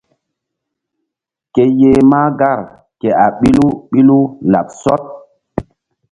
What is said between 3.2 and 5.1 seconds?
a ɓilu ɓilu laɓ sɔɗ.